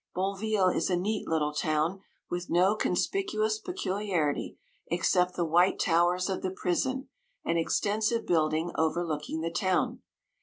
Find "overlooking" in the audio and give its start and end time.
8.79-9.41